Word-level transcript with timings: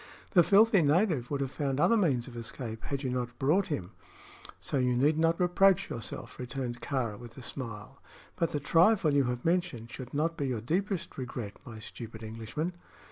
"The 0.31 0.41
filthy 0.41 0.81
native 0.81 1.29
would 1.29 1.41
have 1.41 1.51
found 1.51 1.79
other 1.79 1.95
means 1.95 2.27
of 2.27 2.35
escape 2.35 2.85
had 2.85 3.03
you 3.03 3.11
not 3.11 3.37
brought 3.37 3.67
him; 3.67 3.91
so 4.59 4.77
you 4.79 4.95
need 4.95 5.19
not 5.19 5.39
reproach 5.39 5.91
yourself," 5.91 6.39
returned 6.39 6.81
Kāra, 6.81 7.19
with 7.19 7.37
a 7.37 7.43
smile. 7.43 8.01
"But 8.35 8.49
the 8.51 8.59
trifle 8.59 9.13
you 9.13 9.25
have 9.25 9.45
mentioned 9.45 9.91
should 9.91 10.11
not 10.11 10.37
be 10.37 10.47
your 10.47 10.59
deepest 10.61 11.19
regret, 11.19 11.53
my 11.65 11.77
stupid 11.77 12.23
Englishman!" 12.23 12.73